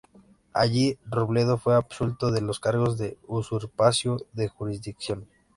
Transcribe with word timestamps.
Allí 0.53 0.97
Robledo 1.05 1.59
fue 1.59 1.75
absuelto 1.75 2.31
de 2.31 2.41
los 2.41 2.59
cargos 2.59 2.97
de 2.97 3.19
usurpación 3.27 4.19
de 4.33 4.47
jurisdicción. 4.47 5.27